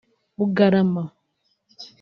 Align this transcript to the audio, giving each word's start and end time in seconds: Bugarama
Bugarama 0.37 1.03